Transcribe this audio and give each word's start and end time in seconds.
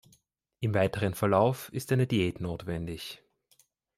Im 0.61 0.73
weiteren 0.73 1.13
Verlauf 1.13 1.71
ist 1.73 1.91
eine 1.91 2.07
Diät 2.07 2.41
notwendig. 2.41 3.21